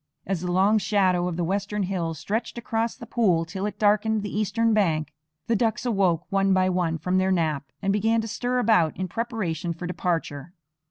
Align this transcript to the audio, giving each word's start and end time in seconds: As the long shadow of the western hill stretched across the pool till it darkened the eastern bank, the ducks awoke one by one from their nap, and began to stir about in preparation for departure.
As 0.25 0.41
the 0.41 0.51
long 0.51 0.79
shadow 0.79 1.27
of 1.27 1.37
the 1.37 1.43
western 1.43 1.83
hill 1.83 2.15
stretched 2.15 2.57
across 2.57 2.95
the 2.95 3.05
pool 3.05 3.45
till 3.45 3.67
it 3.67 3.77
darkened 3.77 4.23
the 4.23 4.35
eastern 4.35 4.73
bank, 4.73 5.13
the 5.45 5.55
ducks 5.55 5.85
awoke 5.85 6.25
one 6.31 6.53
by 6.55 6.69
one 6.69 6.97
from 6.97 7.19
their 7.19 7.31
nap, 7.31 7.71
and 7.83 7.93
began 7.93 8.19
to 8.21 8.27
stir 8.27 8.57
about 8.57 8.97
in 8.97 9.07
preparation 9.07 9.73
for 9.73 9.85
departure. 9.85 10.53